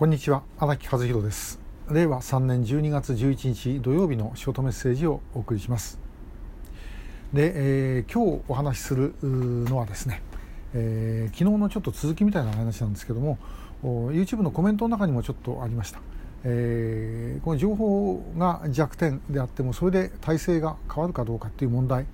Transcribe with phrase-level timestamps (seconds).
[0.00, 1.60] こんにちは荒木和弘です。
[1.90, 5.98] 令和3年12月11日土曜日のショートメッセージをお送りします。
[7.34, 10.22] で、えー、今日お話しするのはですね、
[10.72, 13.36] えー、昨日のちょっと続きみたいな話なんですけども
[13.82, 16.00] YouTube のコメントの中にもちょっとありました、
[16.44, 22.06] えー、この情報が弱点であってもそれで体制が変わるかどうかっていう問題、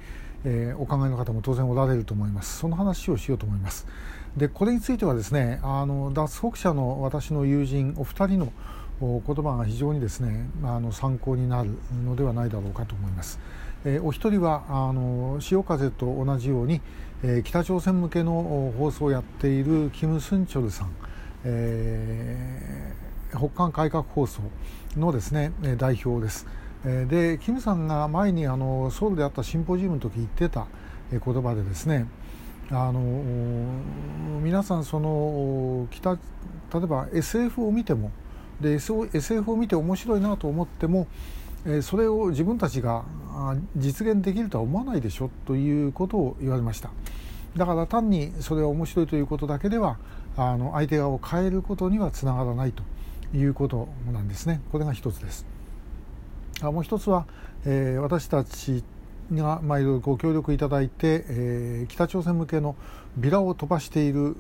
[0.49, 3.87] えー、お考えの方も当然おられると思いますその話をしようと思います
[4.37, 8.53] でこれについてはですねあの脱北者の私の友人お二人の
[9.01, 11.71] 言葉が非常にですねあの参考になる
[12.05, 13.39] のではないだろうかと思います。
[13.85, 16.81] えお一人はあの潮風と同じように、
[17.23, 20.91] え北朝鮮向けの放送をやっているキム・スンチョルさん、
[21.45, 24.41] えー、北韓改革放送
[24.97, 26.47] のですね代表です。
[27.09, 30.67] でキムさんが前にあのソウルであったシンポジウムの時言ってた
[31.11, 32.07] 言葉でですね
[32.71, 33.01] あの
[34.41, 36.19] 皆さんその北例
[36.85, 38.13] えば SF を見ても
[38.61, 41.09] で SF を見て面白いなと思っても
[41.83, 43.05] それを自分たちが
[43.77, 46.91] 実現できるとは思わないでしょということを言われました。
[47.57, 49.99] だから単にそれは面白いということだけでは
[50.37, 52.83] あの相手側を変えることにはつながらないと
[53.35, 54.61] いうことなんですね。
[54.71, 55.56] これが一つです。
[56.63, 57.27] あもう一つは、
[57.65, 58.83] えー、私たち
[59.33, 62.77] が、まあ、いろいろご協力いただいて、えー、北朝鮮向けの
[63.17, 64.35] ビラを飛ばしている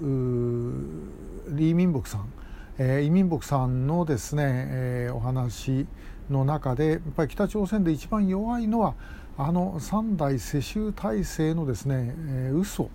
[1.48, 2.32] リー・ミンボクさん、
[2.78, 5.86] えー、イ・ミンボクさんのですね、えー、お話
[6.30, 8.94] の中でやっぱり北朝鮮で一番弱いのは
[9.38, 12.90] あの三代世襲体制のですね、えー、嘘。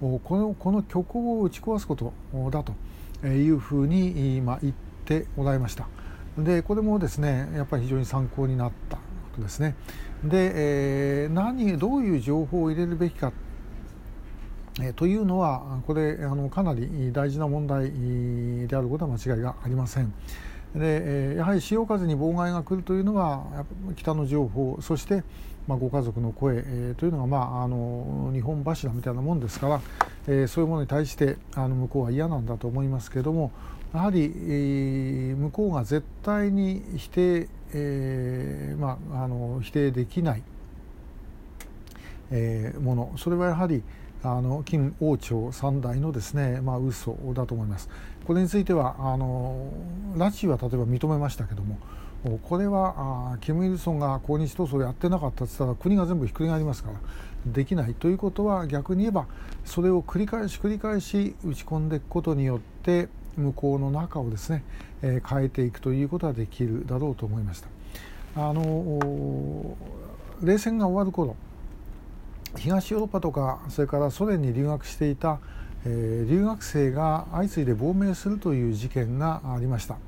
[0.00, 2.12] このこの虚構を打ち壊すこと
[2.50, 2.74] だと
[3.26, 5.86] いうふうに今言っておられました。
[6.38, 9.02] でこれもですねやっぱり非常に参考になったこ
[9.36, 9.76] とですね
[10.24, 10.52] で、
[11.24, 13.32] えー、何どういう情報を入れるべきか、
[14.80, 17.92] えー、というのはこれあのかなり大事な問題
[18.66, 20.12] であることは間違いがありません。
[20.74, 25.22] でやはり潮風に妨害が来るというのは北の情報そして、
[25.68, 29.80] まあ、ご家族の声、えー、というのが、まあ、あの日本柱みたいなもんですから、
[30.26, 33.52] え、そういうものに対してあの向こうは嫌なんだと思いますけども
[33.92, 40.42] やはり、え、向こうが絶対に否定えまあ、あの否定できない、
[42.30, 43.82] え、ものそれはやはり
[44.22, 47.90] あの金王朝三代のですね、まあ嘘だと思います。
[48.26, 49.70] これについてはあの
[50.14, 51.78] 拉致は例えば認めましたけども
[52.42, 56.98] これはあキム・イルソンが抗日闘争をやってなかったと言ったら国が全部ひっくり返りますから
[57.46, 59.26] できないということは逆に言えば
[59.64, 64.64] それを繰り返し繰り返し打ち込んでいくことによって向こうの中をですね、
[65.02, 67.68] えー、変えていくということはできるだろうと思いました。
[68.36, 69.76] あの
[70.42, 71.36] 冷戦が終わる頃
[72.56, 75.38] 東ヨーロッパとかそれからソ連に留学していた、
[75.84, 79.98] えー、留学生が相次いで亡命するという事件がありました。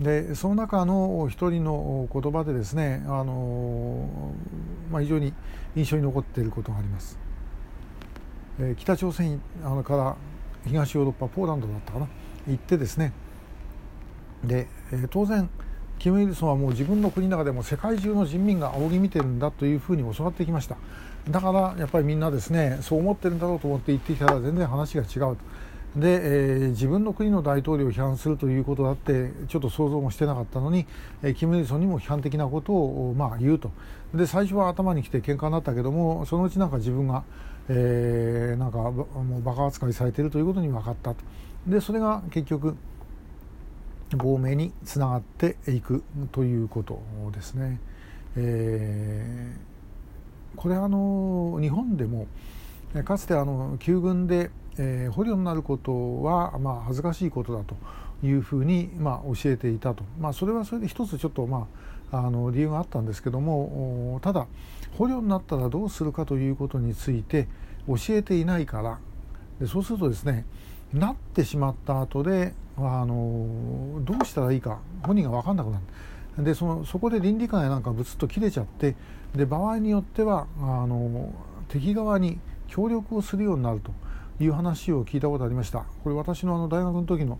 [0.00, 4.08] でその中の一人の言葉でですね、あの
[4.92, 5.32] まあ、非常に
[5.74, 7.18] 印象に残っていることがあります、
[8.60, 10.16] えー、北朝鮮あのから
[10.66, 12.08] 東ヨーロッパポーランドだったかな
[12.46, 13.12] 行ってですね。
[14.44, 15.50] で、えー、当然
[15.98, 20.76] キム・イルソンはもう自分の国の中でも世界中の人民が仰ぎ見てるんだというふうに教わってきました。
[21.28, 25.38] だからやっぱりみんなですねそう思ってるんだろうと思って言ってきたら全然話が違うと。
[25.98, 30.86] で、えー、自分の国の大統領を批判するということだってちょっと想像もしてなかったのに、
[31.22, 33.70] えー、キム・イルソンにも批判的なことを、まあ、言うと
[34.14, 37.24] で最初は頭にきて喧嘩になったけどもそのうちなんか自分が、
[37.68, 41.20] えー、なんかもうバカ扱いされているということに分かったと
[41.66, 42.76] でそれが結局
[44.16, 47.78] 亡命につながっていくということですね。
[48.36, 52.26] えー、これあの日本でも
[53.04, 57.76] かつてあの旧軍で、えー、捕虜になることは、まあ、恥ずかしいことだと
[58.26, 61.68] いうふうに、まあ、教えていたと、まあ、それはそれで一つちょっと、ま
[62.12, 64.46] あ、あの理由があったんですけどもただ
[64.96, 67.46] 捕虜になったらどうするかということについて
[67.86, 68.98] 教えていないから。
[69.60, 70.44] でそうするとですね
[70.92, 75.78] なってしまった後であのどうしたらいいか本人が分かんなくな
[76.36, 76.44] る。
[76.44, 78.94] でそのそこで倫理観やなんかブツッと切れちゃって
[79.34, 81.32] で場合によってはあの
[81.68, 82.38] 敵側に
[82.68, 83.92] 協力をするようになると
[84.42, 85.84] いう話を聞いたことありました。
[86.04, 87.38] これ私のあの大学の時の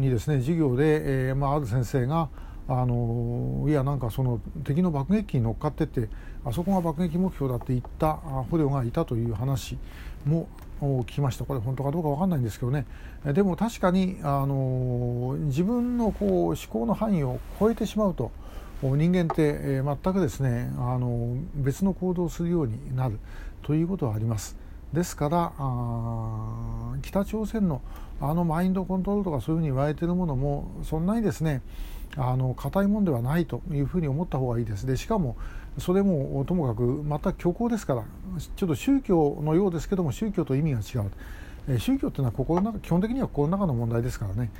[0.00, 2.28] にですね授業で、えーまあ、ある先生が
[2.66, 6.08] あのいやなんかその敵の爆撃機に乗っかってって
[6.44, 8.14] あそこが爆撃目標だって言った
[8.50, 9.78] 捕虜がいたという話
[10.26, 10.48] も
[10.80, 11.44] 聞きました。
[11.44, 12.86] これ本当かどうか分かんないんですけどね。
[13.24, 18.30] でも確かにあの自分のこう思考の範囲を超えてしまうと
[18.82, 23.18] 人間って全くですねあの別の行動をするようになる
[23.62, 24.56] ということはあります。
[24.92, 25.52] ですから
[27.02, 27.82] 北朝鮮の
[28.20, 31.62] あのマインドコントロールとかそういうふうに言われているものもそんなにですね
[32.16, 34.86] あの硬いものではないというふうに思った方がいいです。
[34.86, 35.36] でしかも
[35.78, 38.04] それもともかくまた虚構ですから
[38.56, 41.10] ちょっと宗教のようですけども宗教と意味が違う。
[41.78, 44.50] 宗教というのは心の中基本的には心の中の問題ですからね。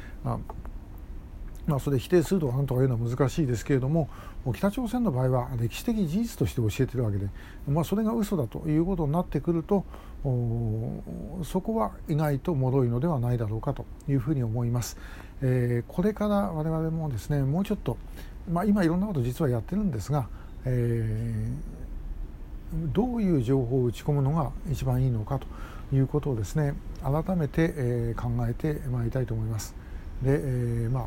[1.69, 4.09] まあ、それ否定するとかなんとかいうのは難しいですけれども
[4.55, 7.29] 北朝鮮の場合は歴史的事実として教えているわけで、
[7.69, 9.85] まあ、それが嘘だということになってくると
[11.44, 14.97] そこは意外と脆いのではないだろうかというふうに思います。
[15.41, 17.97] えー、これから我々もですねもうちょっと、
[18.50, 20.29] まあ、今いろんなこと実はやってるんですが、
[20.64, 25.47] えー、どういう情報を打ち込むのが一番いいのかと
[25.94, 29.88] いうことをですね改めて、え、考えてまいりたいと思います。
[30.23, 31.06] で、えー、まあ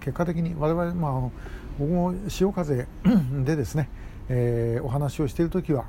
[0.00, 1.32] 結果的に我々、まあ、あの
[1.78, 2.86] 僕も潮風
[3.44, 3.88] でですね、
[4.28, 5.84] えー、お話をしている時は、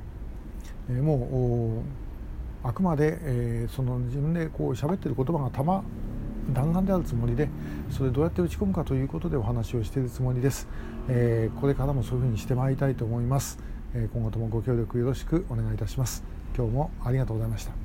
[0.89, 1.83] えー、も
[2.63, 5.83] うあくまで、えー、その自分でこう喋ってる言葉がたま
[6.53, 7.47] 弾丸であるつもりで
[7.92, 10.68] それどうやって打ち込むかということでお話をしているつもりです、
[11.07, 13.59] えー、これからもそういうふうにしてまいりたいと思います、
[13.94, 16.24] えー、今後ともご協力よろしくお願いいたします。
[16.57, 17.71] 今日もありがとうございました。